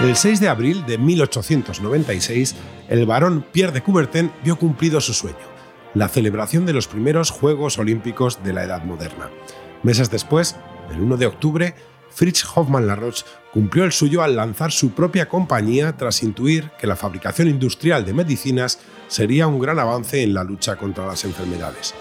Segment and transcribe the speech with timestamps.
[0.00, 2.54] El 6 de abril de 1896,
[2.88, 5.36] el barón Pierre de Coubertin vio cumplido su sueño,
[5.92, 9.28] la celebración de los primeros Juegos Olímpicos de la Edad Moderna.
[9.82, 10.54] Meses después,
[10.92, 11.74] el 1 de octubre,
[12.10, 16.94] Fritz Hoffmann Laroche cumplió el suyo al lanzar su propia compañía tras intuir que la
[16.94, 21.92] fabricación industrial de medicinas sería un gran avance en la lucha contra las enfermedades.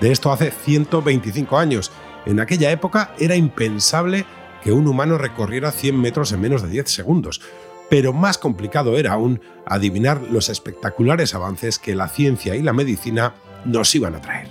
[0.00, 1.90] De esto hace 125 años.
[2.26, 4.24] En aquella época era impensable
[4.62, 7.40] que un humano recorriera 100 metros en menos de 10 segundos,
[7.88, 13.34] pero más complicado era aún adivinar los espectaculares avances que la ciencia y la medicina
[13.64, 14.48] nos iban a traer.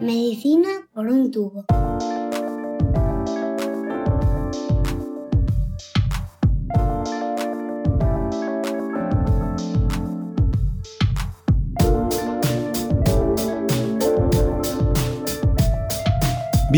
[0.00, 1.64] Medicina por un tubo.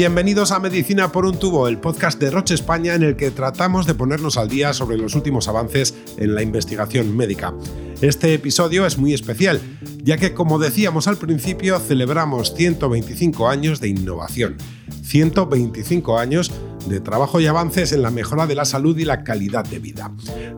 [0.00, 3.86] Bienvenidos a Medicina por un tubo, el podcast de Roche España en el que tratamos
[3.86, 7.52] de ponernos al día sobre los últimos avances en la investigación médica.
[8.00, 9.60] Este episodio es muy especial,
[10.02, 14.56] ya que como decíamos al principio, celebramos 125 años de innovación,
[15.02, 16.50] 125 años
[16.86, 20.12] de trabajo y avances en la mejora de la salud y la calidad de vida.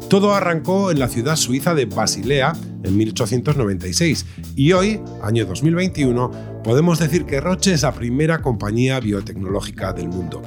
[0.08, 6.98] Todo arrancó en la ciudad suiza de Basilea en 1896 y hoy, año 2021, podemos
[6.98, 10.42] decir que Roche es la primera compañía biotecnológica del mundo.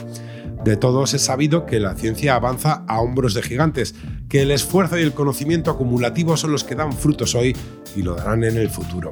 [0.66, 3.94] De todos es sabido que la ciencia avanza a hombros de gigantes,
[4.28, 7.56] que el esfuerzo y el conocimiento acumulativo son los que dan frutos hoy
[7.96, 9.12] y lo darán en el futuro.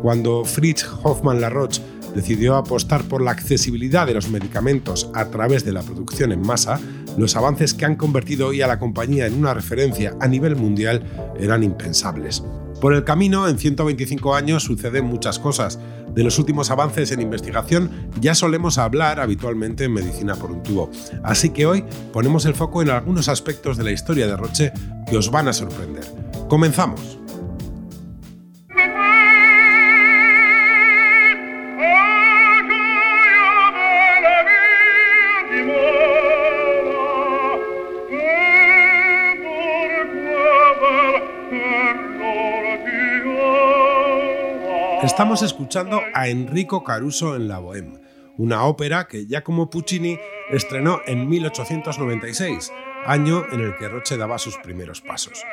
[0.00, 1.82] Cuando Fritz Hoffmann Laroche
[2.14, 6.80] decidió apostar por la accesibilidad de los medicamentos a través de la producción en masa,
[7.16, 11.02] los avances que han convertido hoy a la compañía en una referencia a nivel mundial
[11.38, 12.42] eran impensables.
[12.80, 15.78] Por el camino, en 125 años suceden muchas cosas.
[16.16, 20.90] De los últimos avances en investigación ya solemos hablar habitualmente en medicina por un tubo.
[21.22, 24.72] Así que hoy ponemos el foco en algunos aspectos de la historia de Roche
[25.08, 26.04] que os van a sorprender.
[26.48, 27.21] Comenzamos.
[45.12, 48.00] Estamos escuchando a Enrico Caruso en La Bohème,
[48.38, 50.18] una ópera que Giacomo Puccini
[50.50, 52.72] estrenó en 1896,
[53.04, 55.44] año en el que Roche daba sus primeros pasos.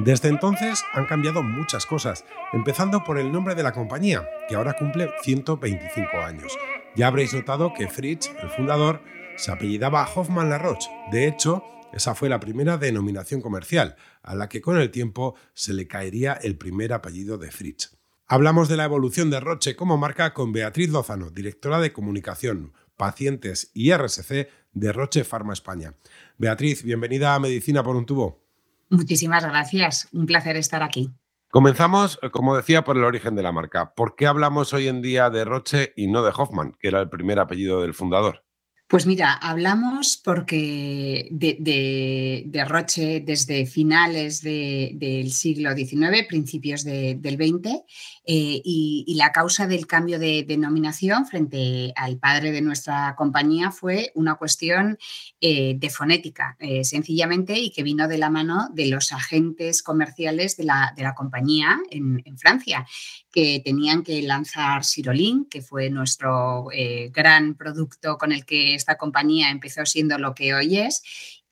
[0.00, 4.72] Desde entonces han cambiado muchas cosas, empezando por el nombre de la compañía, que ahora
[4.72, 6.58] cumple 125 años.
[6.96, 9.00] Ya habréis notado que Fritz, el fundador,
[9.36, 10.90] se apellidaba Hoffmann Laroche.
[11.12, 13.94] De hecho, esa fue la primera denominación comercial,
[14.24, 17.96] a la que con el tiempo se le caería el primer apellido de Fritz.
[18.26, 23.70] Hablamos de la evolución de Roche como marca con Beatriz Lozano, directora de comunicación, pacientes
[23.74, 25.92] y RSC de Roche Pharma España.
[26.38, 28.42] Beatriz, bienvenida a Medicina por un tubo.
[28.88, 31.10] Muchísimas gracias, un placer estar aquí.
[31.50, 33.92] Comenzamos, como decía, por el origen de la marca.
[33.94, 37.10] ¿Por qué hablamos hoy en día de Roche y no de Hoffman, que era el
[37.10, 38.43] primer apellido del fundador?
[38.86, 47.82] Pues mira, hablamos porque de, Roche desde finales del siglo XIX, principios del XX,
[48.26, 54.12] eh, y, la causa del cambio de denominación frente al padre de nuestra compañía fue
[54.14, 54.98] una cuestión
[55.40, 60.58] eh, de fonética, eh, sencillamente, y que vino de la mano de los agentes comerciales
[60.58, 62.86] de la, compañía en, en, Francia,
[63.34, 66.68] que tenían que lanzar Sirolin, que fue nuestro
[67.10, 71.02] gran producto con el que esta compañía empezó siendo lo que hoy es,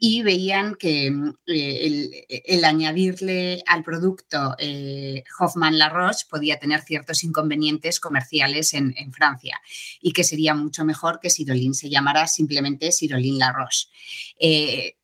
[0.04, 6.81] y veían que mm, eh, el, añadirle al producto eh, Hoffman La Roche podía tener
[6.81, 9.60] ciertos inconvenientes comerciales en, Francia
[10.00, 13.87] y que sería mucho mejor que Sirolin se llamara simplemente Sirolin La Roche.
[14.41, 14.97] Eh,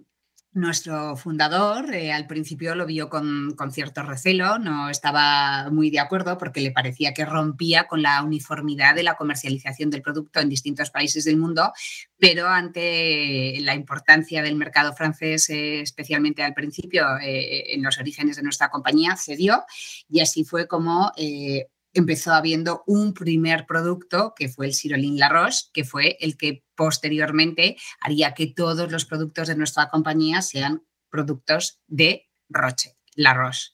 [0.58, 6.38] nuestro fundador eh, al principio lo vio con, cierto recelo, no estaba muy de acuerdo
[6.38, 10.91] porque le parecía que rompía con la uniformidad de la comercialización del producto en distintos
[10.91, 11.72] países del mundo,
[12.19, 18.37] pero ante la importancia del mercado francés, eh, especialmente al principio, eh, en los orígenes
[18.37, 19.64] de nuestra compañía, cedió
[20.08, 21.12] y así fue como
[21.93, 26.64] empezó habiendo un primer producto que fue el Sirolin La Roche, que fue el que
[26.75, 33.73] posteriormente haría que todos los productos de nuestra compañía sean productos de Roche, La Roche.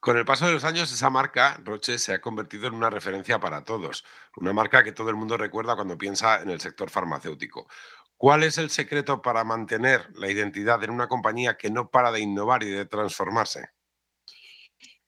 [0.00, 3.40] Con el paso de los años, esa marca, Roche, se ha convertido en una referencia
[3.40, 4.04] para todos,
[4.36, 7.66] una marca que todo el mundo recuerda cuando piensa en el sector farmacéutico.
[8.16, 12.20] ¿Cuál es el secreto para mantener la identidad en una compañía que no para de
[12.20, 13.70] innovar y de transformarse?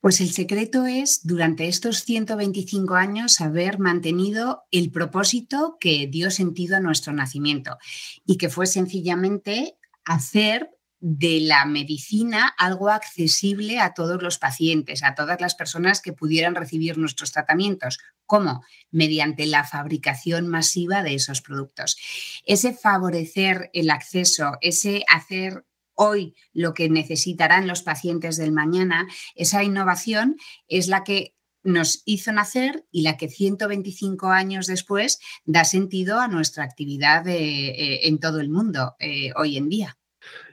[0.01, 6.79] Pues el secreto es, durante estos 125 años, haber mantenido el propósito que dio sentido
[6.79, 7.77] a nuestro nacimiento
[8.25, 9.77] y que fue sencillamente
[10.07, 10.71] hacer
[11.01, 16.55] de la medicina algo accesible a todos los pacientes, a todas las personas que pudieran
[16.55, 17.99] recibir nuestros tratamientos.
[18.27, 18.63] ¿Cómo?
[18.91, 21.97] Mediante la fabricación masiva de esos productos.
[22.45, 25.65] Ese favorecer el acceso, ese hacer
[26.01, 30.37] hoy lo que necesitarán los pacientes del mañana, esa innovación
[30.67, 36.27] es la que nos hizo nacer y la que 125 años después da sentido a
[36.27, 39.99] nuestra actividad eh, en todo el mundo eh, hoy en día.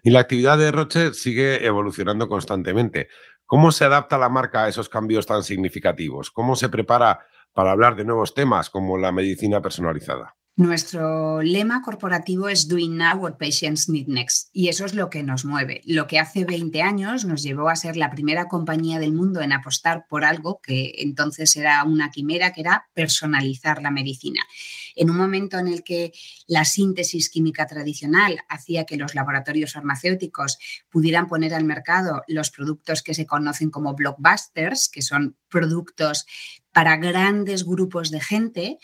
[0.03, 3.07] Y la actividad de Roche sigue evolucionando constantemente.
[3.45, 6.29] ¿Cómo se adapta la marca a esos cambios tan significativos?
[6.29, 10.36] ¿Cómo se prepara para hablar de nuevos temas como la medicina personalizada?
[10.57, 15.21] Nuestro lema corporativo es Doing Now what Patients Need Next y eso es lo que
[15.21, 15.81] nos mueve.
[15.85, 19.53] Lo que hace 20 años nos llevó a ser la primera compañía del mundo en
[19.53, 24.41] apostar por algo que entonces era una quimera, que era personalizar la medicina.
[24.95, 26.11] En un momento en el que
[26.47, 30.57] la síntesis química tradicional hacía que los laboratorios farmacéuticos
[30.89, 36.25] pudieran poner al mercado los productos que se conocen como blockbusters, que son productos
[36.71, 38.79] para grandes grupos de gente,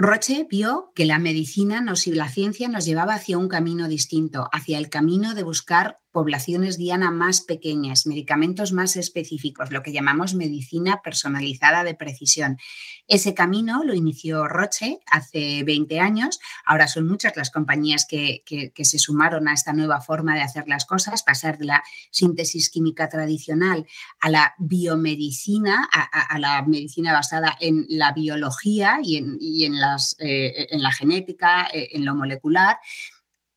[0.00, 4.48] Roche vio que la medicina nos, y la ciencia nos llevaba hacia un camino distinto,
[4.52, 10.34] hacia el camino de buscar poblaciones diana más pequeñas, medicamentos más específicos, lo que llamamos
[10.34, 12.58] medicina personalizada de precisión.
[13.06, 16.40] Ese camino lo inició Roche hace 20 años.
[16.66, 18.42] Ahora son muchas las compañías que,
[18.76, 23.08] se sumaron a esta nueva forma de hacer las cosas, pasar de la síntesis química
[23.08, 23.86] tradicional
[24.18, 29.18] a la biomedicina, a, la medicina basada en la biología y
[29.64, 32.78] en, las, eh, en la genética, eh, en lo molecular.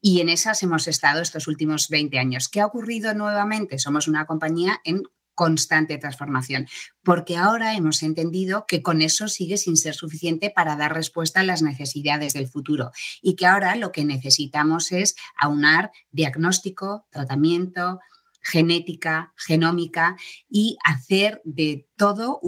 [0.02, 2.50] Y en esas hemos estado estos últimos 20 años.
[2.50, 3.78] ¿Qué ha ocurrido nuevamente?
[3.78, 5.04] Somos una compañía en
[5.34, 6.68] constante transformación,
[7.04, 11.44] porque ahora hemos entendido que con eso sigue sin ser suficiente para dar respuesta a
[11.44, 18.00] las necesidades del futuro y que ahora lo que necesitamos es aunar diagnóstico, tratamiento,
[18.42, 20.18] genética, genómica
[20.50, 22.42] y hacer de todo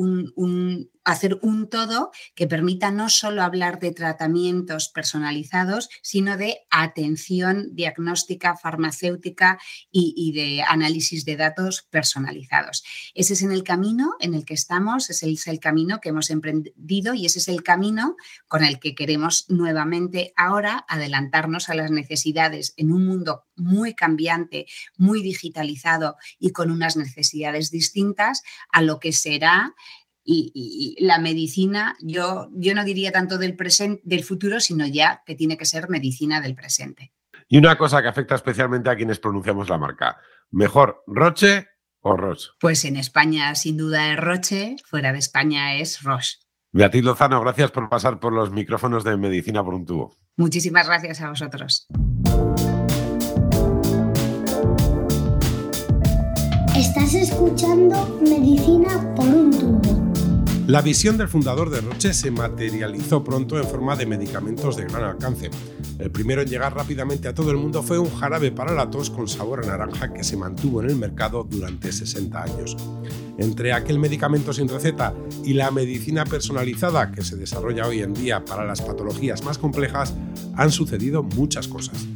[1.04, 8.56] hacer un todo que permita no solo hablar de tratamientos personalizados, sino de atención diagnóstica,
[8.56, 9.60] farmacéutica
[9.92, 12.84] y, de análisis de datos personalizados.
[13.14, 16.32] Ese es en el camino en el que estamos, ese es el camino que hemos
[16.32, 18.16] emprendido y ese es el camino
[18.48, 24.66] con el que queremos nuevamente ahora adelantarnos a las necesidades en un mundo muy cambiante,
[24.98, 28.42] muy digitalizado y con unas necesidades distintas
[28.72, 29.43] a lo que será
[30.26, 35.36] y, la medicina, yo, yo no diría tanto del, presente, del futuro, sino ya que
[35.36, 37.14] tiene que ser medicina del presente.
[37.48, 40.18] Y una cosa que afecta especialmente a quienes pronunciamos la marca.
[40.50, 41.68] ¿Mejor Roche
[42.00, 42.50] o Roche?
[42.60, 46.38] Pues en España sin duda es Roche, fuera de España es Roche.
[46.72, 50.18] Beatriz Lozano, gracias por pasar por los micrófonos de Medicina por un tubo.
[50.38, 51.88] Muchísimas gracias a vosotros.
[57.04, 60.14] Estás escuchando Medicina por un tubo.
[60.68, 65.04] La visión del fundador de Roche se materializó pronto en forma de medicamentos de gran
[65.04, 65.52] alcance.
[66.00, 69.10] El primero en llegar rápidamente a todo el mundo fue un jarabe para la tos
[69.10, 72.78] con sabor a naranja que se mantuvo en el mercado durante 60 años.
[73.38, 75.14] Entre aquel medicamento sin receta
[75.44, 80.14] y la medicina personalizada que se desarrolla hoy en día para las patologías más complejas,
[80.56, 82.08] han sucedido muchas cosas.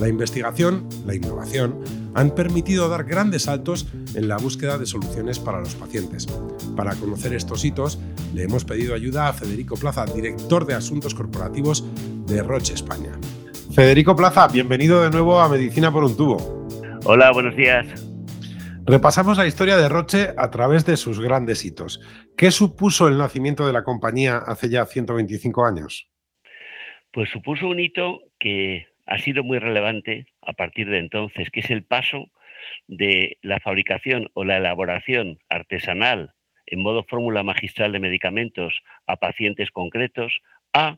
[0.00, 5.60] La investigación, la innovación, han permitido dar grandes saltos en la búsqueda de soluciones para
[5.60, 6.26] los pacientes.
[6.76, 7.98] Para conocer estos hitos,
[8.34, 11.84] le hemos pedido ayuda a Federico Plaza, director de Asuntos Corporativos
[12.26, 13.12] de Roche España.
[13.74, 16.68] Federico Plaza, bienvenido de nuevo a Medicina por un tubo.
[17.04, 17.86] Hola, buenos días.
[18.84, 22.00] Repasamos la historia de Roche a través de sus grandes hitos.
[22.36, 26.10] ¿Qué supuso el nacimiento de la compañía hace ya 125 años?
[27.12, 31.70] Pues supuso un hito que ha sido muy relevante a partir de entonces, que es
[31.70, 32.30] el paso
[32.86, 36.34] de la fabricación o la elaboración artesanal
[36.66, 40.40] en modo fórmula magistral de medicamentos a pacientes concretos
[40.72, 40.96] a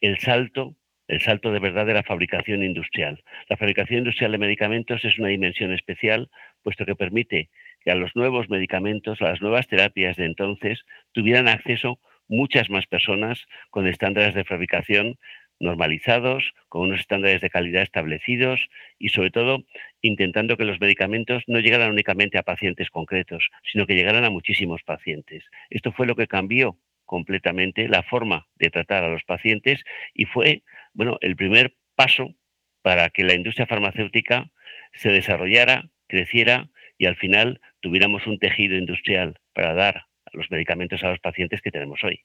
[0.00, 3.22] el salto el salto de verdad de la fabricación industrial.
[3.48, 6.30] La fabricación industrial de medicamentos es una dimensión especial,
[6.62, 7.50] puesto que permite
[7.82, 10.82] que a los nuevos medicamentos, a las nuevas terapias de entonces,
[11.12, 15.18] tuvieran acceso muchas más personas con estándares de fabricación
[15.60, 18.68] normalizados, con unos estándares de calidad establecidos
[18.98, 19.64] y sobre todo
[20.02, 24.82] intentando que los medicamentos no llegaran únicamente a pacientes concretos, sino que llegaran a muchísimos
[24.82, 25.44] pacientes.
[25.70, 29.82] Esto fue lo que cambió completamente la forma de tratar a los pacientes
[30.14, 32.34] y fue, bueno, el primer paso
[32.82, 34.50] para que la industria farmacéutica
[34.92, 36.68] se desarrollara, creciera
[36.98, 41.70] y al final tuviéramos un tejido industrial para dar los medicamentos a los pacientes que
[41.70, 42.24] tenemos hoy.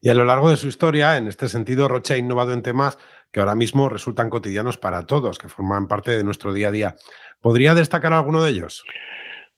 [0.00, 2.98] Y a lo largo de su historia, en este sentido, Roche ha innovado en temas
[3.32, 6.96] que ahora mismo resultan cotidianos para todos, que forman parte de nuestro día a día.
[7.40, 8.84] ¿Podría destacar alguno de ellos?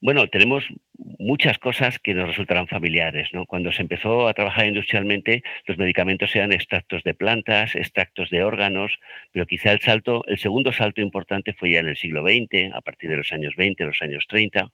[0.02, 0.64] Bueno, tenemos
[1.18, 3.28] muchas cosas que nos resultarán familiares.
[3.34, 3.44] ¿no?
[3.44, 8.98] Cuando se empezó a trabajar industrialmente, los medicamentos eran extractos de plantas, extractos de órganos,
[9.30, 12.80] pero quizá el salto, el segundo salto importante fue ya en el siglo XX, a
[12.80, 14.70] partir de los años 20, los años 30,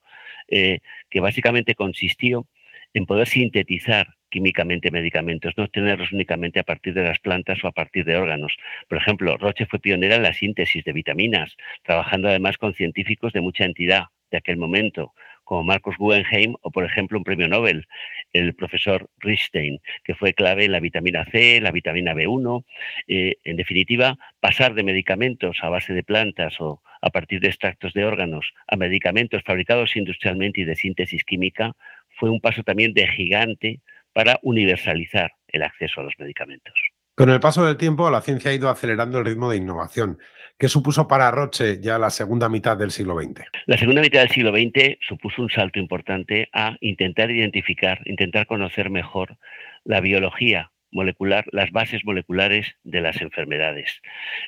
[0.47, 0.79] eh,
[1.09, 2.47] que básicamente consistió
[2.93, 7.71] en poder sintetizar químicamente medicamentos, no tenerlos únicamente a partir de las plantas o a
[7.71, 8.55] partir de órganos.
[8.87, 13.41] Por ejemplo, Roche fue pionera en la síntesis de vitaminas, trabajando además con científicos de
[13.41, 17.87] mucha entidad de aquel momento, como Marcos Guggenheim o, por ejemplo, un premio Nobel,
[18.31, 22.63] el profesor Richstein, que fue clave en la vitamina C, la vitamina B1.
[23.07, 27.93] Eh, en definitiva, pasar de medicamentos a base de plantas o a partir de extractos
[27.93, 31.75] de órganos a medicamentos fabricados industrialmente y de síntesis química
[32.17, 33.79] fue un paso también de gigante
[34.17, 36.73] para universalizar el acceso a los medicamentos.
[37.13, 40.17] Con el paso del tiempo, la ciencia ha ido acelerando el ritmo de innovación.
[40.57, 43.43] ¿Qué supuso para Roche ya la segunda mitad del siglo XX?
[43.67, 48.89] La segunda mitad del siglo XX supuso un salto importante a intentar identificar, intentar conocer
[48.89, 49.37] mejor
[49.83, 54.01] la biología molecular, las bases moleculares de las enfermedades.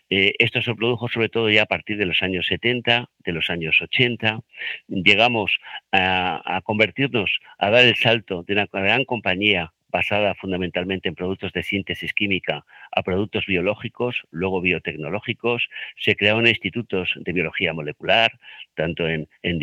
[0.09, 3.49] Eh, esto se produjo sobre todo ya a partir de los años 70, de los
[3.49, 4.41] años 80.
[4.87, 5.59] Llegamos
[5.91, 11.63] a, convertirnos, a dar el salto de una gran compañía basada fundamentalmente en productos de
[11.63, 15.67] síntesis química a productos biológicos, luego biotecnológicos.
[15.97, 18.31] Se crearon institutos de biología molecular,
[18.75, 19.59] tanto en, en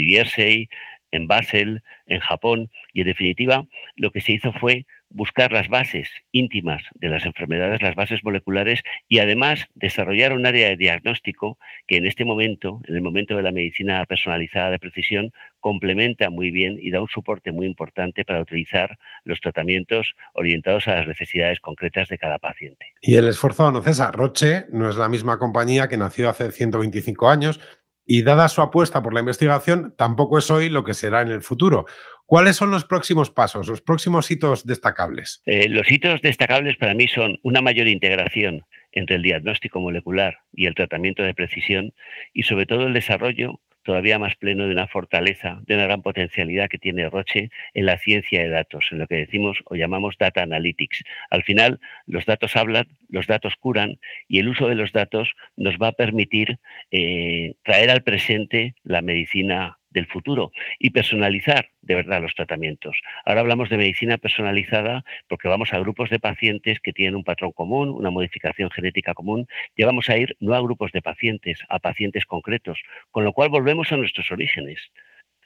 [1.12, 6.08] en Basel, en Japón, y en definitiva lo que se hizo fue buscar las bases
[6.32, 11.96] íntimas de las enfermedades, las bases moleculares y además desarrollar un área de diagnóstico que
[11.96, 16.78] en este momento, en el momento de la medicina personalizada de precisión, complementa muy bien
[16.80, 22.08] y da un soporte muy importante para utilizar los tratamientos orientados a las necesidades concretas
[22.08, 22.86] de cada paciente.
[23.00, 24.12] Y el esfuerzo no cesa.
[24.12, 27.60] Roche no es la misma compañía que nació hace 125 años,
[28.06, 31.42] y dada su apuesta por la investigación, tampoco es hoy lo que será en el
[31.42, 31.86] futuro.
[32.26, 35.42] ¿Cuáles son los próximos pasos, los próximos hitos destacables?
[35.46, 40.66] Eh, los hitos destacables para mí son una mayor integración entre el diagnóstico molecular y
[40.66, 41.94] el tratamiento de precisión
[42.32, 46.68] y sobre todo el desarrollo todavía más pleno de una fortaleza, de una gran potencialidad
[46.68, 50.42] que tiene Roche en la ciencia de datos, en lo que decimos o llamamos data
[50.42, 51.04] analytics.
[51.30, 55.76] Al final, los datos hablan, los datos curan y el uso de los datos nos
[55.76, 56.58] va a permitir
[56.90, 63.00] eh, traer al presente la medicina del futuro y personalizar de verdad los tratamientos.
[63.24, 67.52] Ahora hablamos de medicina personalizada porque vamos a grupos de pacientes que tienen un patrón
[67.52, 71.78] común, una modificación genética común, y vamos a ir no a grupos de pacientes, a
[71.78, 72.78] pacientes concretos,
[73.10, 74.78] con lo cual volvemos a nuestros orígenes.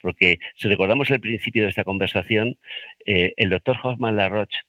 [0.01, 2.57] Porque si recordamos el principio de esta conversación,
[3.05, 4.59] eh, el doctor Hoffman Laroche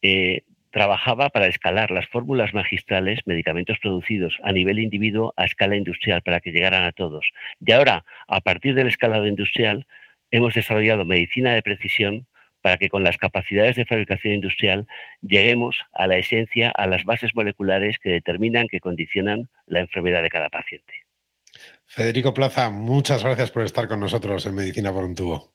[0.00, 0.44] eh,
[0.76, 6.40] trabajaba para escalar las fórmulas magistrales, medicamentos producidos a nivel individuo a escala industrial para
[6.40, 7.30] que llegaran a todos.
[7.64, 9.86] Y ahora, a partir del escalado industrial,
[10.30, 12.26] hemos desarrollado medicina de precisión
[12.60, 14.86] para que con las capacidades de fabricación industrial
[15.22, 20.28] lleguemos a la esencia, a las bases moleculares que determinan, que condicionan la enfermedad de
[20.28, 20.92] cada paciente.
[21.86, 25.54] Federico Plaza, muchas gracias por estar con nosotros en Medicina por un tubo.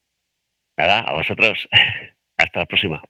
[0.77, 1.69] Nada, a vosotros.
[2.37, 3.03] Hasta la próxima.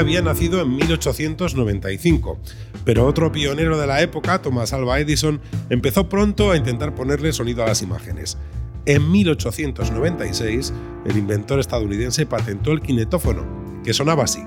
[0.00, 2.38] Había nacido en 1895,
[2.84, 7.62] pero otro pionero de la época, Thomas Alva Edison, empezó pronto a intentar ponerle sonido
[7.62, 8.38] a las imágenes.
[8.86, 10.72] En 1896,
[11.04, 14.40] el inventor estadounidense patentó el kinetófono, que sonaba así.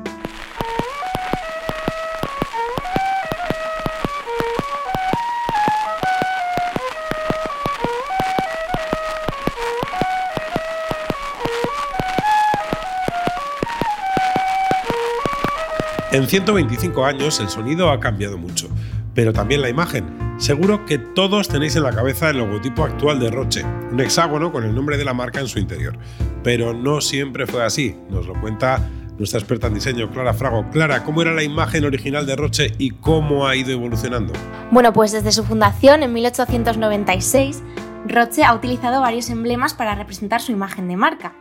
[16.13, 18.70] En 125 años el sonido ha cambiado mucho,
[19.15, 20.15] pero también la imagen.
[20.38, 24.63] Seguro que todos tenéis en la cabeza el logotipo actual de Roche, un hexágono con
[24.63, 25.98] el nombre de la marca en su interior.
[26.43, 30.70] Pero no siempre fue así, nos lo cuenta nuestra experta en diseño, Clara Frago.
[30.70, 34.34] Clara, ¿cómo era la imagen original de Roche y cómo ha ido evolucionando?
[34.70, 37.63] Bueno, pues desde su fundación en 1896,
[38.08, 41.34] Roche ha utilizado varios emblemas para representar su imagen de marca.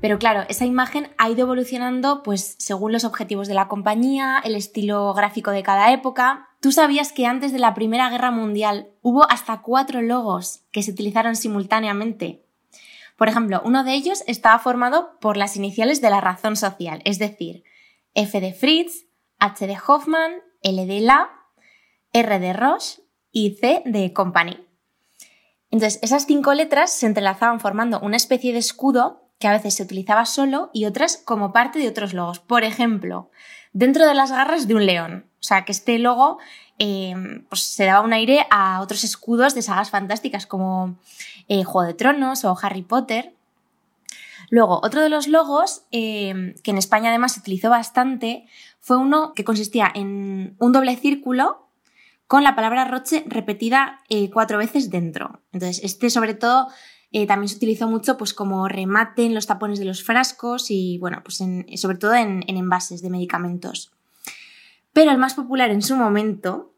[0.00, 4.54] Pero claro, esa imagen ha ido evolucionando pues según los objetivos de la compañía, el
[4.54, 6.48] estilo gráfico de cada época.
[6.60, 10.92] ¿Tú sabías que antes de la Primera Guerra Mundial hubo hasta cuatro logos que se
[10.92, 12.44] utilizaron simultáneamente?
[13.16, 17.18] Por ejemplo, uno de ellos estaba formado por las iniciales de la razón social, es
[17.18, 17.62] decir,
[18.14, 19.06] F de Fritz,
[19.38, 21.30] H de Hoffman, L de La,
[22.12, 24.66] R de Roche y C de Company.
[25.70, 29.82] Entonces, esas cinco letras se entrelazaban formando una especie de escudo que a veces se
[29.82, 32.38] utilizaba solo y otras como parte de otros logos.
[32.38, 33.28] Por ejemplo,
[33.72, 35.26] dentro de las garras de un león.
[35.40, 36.38] O sea, que este logo
[36.78, 37.12] eh,
[37.48, 40.96] pues se daba un aire a otros escudos de sagas fantásticas como
[41.48, 43.34] eh, Juego de Tronos o Harry Potter.
[44.48, 48.46] Luego, otro de los logos, eh, que en España además se utilizó bastante,
[48.78, 51.66] fue uno que consistía en un doble círculo
[52.28, 55.40] con la palabra Roche repetida cuatro veces dentro.
[55.52, 56.68] Entonces, este sobre todo
[57.26, 61.22] también se utilizó mucho pues, como remate en los tapones de los frascos y, bueno,
[61.22, 61.42] pues
[61.80, 63.92] sobre todo en envases de medicamentos.
[64.92, 66.72] Pero el más popular en su momento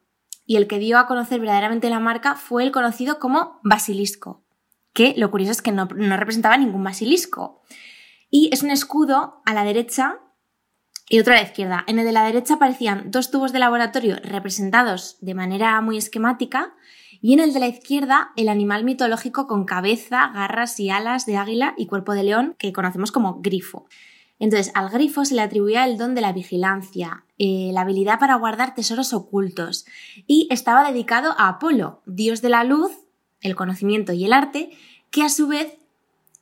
[0.46, 4.42] y el que dio a conocer verdaderamente la marca fue el conocido como basilisco,
[4.92, 7.62] que lo curioso es que no, representaba ningún basilisco.
[8.30, 10.18] Y es un escudo a la derecha
[11.08, 11.84] y otro a la izquierda.
[11.86, 16.74] En el de la derecha aparecían dos tubos de laboratorio representados de manera muy esquemática
[17.24, 21.38] y en el de la izquierda el animal mitológico con cabeza, garras y alas de
[21.38, 23.86] águila y cuerpo de león que conocemos como grifo.
[24.38, 28.34] Entonces, al grifo se le atribuía el don de la vigilancia, eh, la habilidad para
[28.34, 29.86] guardar tesoros ocultos,
[30.26, 32.92] y estaba dedicado a Apolo, dios de la luz,
[33.40, 34.72] el conocimiento y el arte,
[35.10, 35.78] que a su vez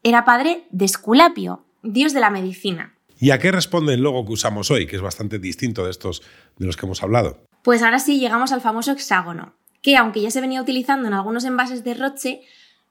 [0.02, 2.98] era padre de Esculapio, dios de la medicina.
[3.20, 6.22] ¿Y a qué responde el logo que usamos hoy, que es bastante distinto de estos
[6.58, 7.38] de los que hemos hablado?
[7.62, 11.44] Pues ahora sí llegamos al famoso hexágono, que aunque ya se venía utilizando en algunos
[11.44, 12.40] envases de Roche,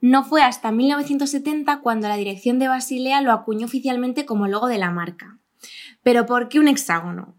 [0.02, 4.78] no fue hasta 1970 cuando la dirección de Basilea lo acuñó oficialmente como logo de
[4.78, 5.40] la marca.
[6.04, 7.36] ¿Pero por qué un hexágono?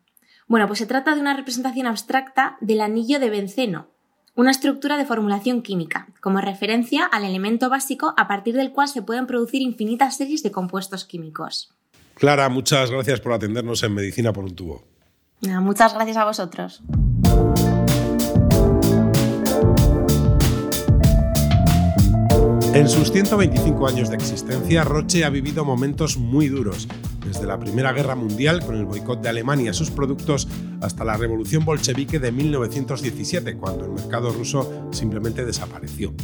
[0.47, 3.89] Bueno, pues se trata de una representación abstracta del anillo de benceno,
[4.35, 9.03] una estructura de formulación química, como referencia al elemento básico a partir del cual se
[9.03, 11.75] pueden producir infinitas series de compuestos químicos.
[12.15, 14.85] Clara, muchas gracias por atendernos en Medicina por un tubo.
[15.41, 16.83] Muchas gracias a vosotros.
[22.75, 26.89] En sus 125 años de existencia, Roche ha vivido momentos muy duros,
[27.23, 30.49] desde la Primera Guerra Mundial con el boicot de Alemania a sus productos
[30.81, 36.15] hasta la Revolución Bolchevique de 1917, cuando el mercado ruso simplemente desapareció.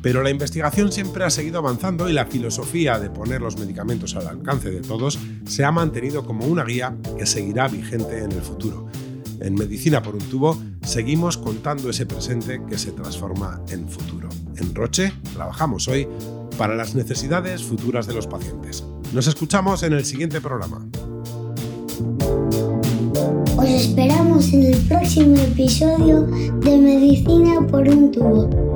[0.00, 4.28] Pero la investigación siempre ha seguido avanzando y la filosofía de poner los medicamentos al
[4.28, 8.86] alcance de todos se ha mantenido como una guía que seguirá vigente en el futuro.
[9.40, 14.28] En Medicina por un tubo seguimos contando ese presente que se transforma en futuro.
[14.58, 16.08] En Roche trabajamos hoy
[16.56, 18.84] para las necesidades futuras de los pacientes.
[19.12, 20.84] Nos escuchamos en el siguiente programa.
[23.56, 28.67] Os esperamos en el próximo episodio de Medicina por un tubo.